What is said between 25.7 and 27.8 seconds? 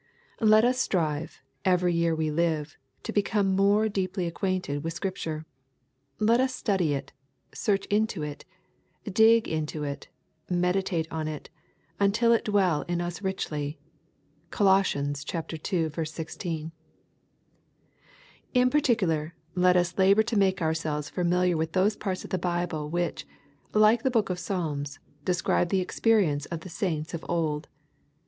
experience of the saints of old.